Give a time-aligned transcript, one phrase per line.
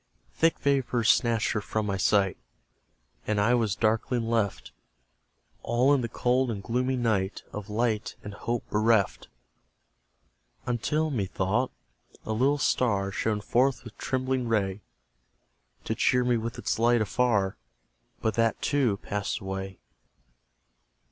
[0.33, 2.35] Thick vapours snatched her from my sight,
[3.27, 4.71] And I was darkling left,
[5.61, 9.27] All in the cold and gloomy night, Of light and hope bereft:
[10.65, 11.71] Until, methought,
[12.25, 14.81] a little star Shone forth with trembling ray,
[15.83, 17.55] To cheer me with its light afar
[18.23, 19.77] But that, too, passed away.